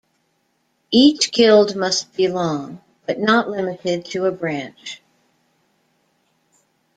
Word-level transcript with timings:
Each 0.89 1.31
guild 1.31 1.75
must 1.75 2.15
belong, 2.15 2.81
but 3.05 3.19
not 3.19 3.51
limited, 3.51 4.03
to 4.05 4.25
a 4.25 4.31
branch. 4.31 4.99